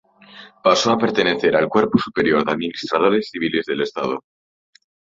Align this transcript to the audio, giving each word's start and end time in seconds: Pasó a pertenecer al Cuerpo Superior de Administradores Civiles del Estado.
Pasó 0.63 0.89
a 0.93 0.97
pertenecer 0.97 1.55
al 1.55 1.69
Cuerpo 1.69 1.99
Superior 1.99 2.43
de 2.43 2.51
Administradores 2.53 3.29
Civiles 3.29 3.67
del 3.67 3.81
Estado. 3.81 4.23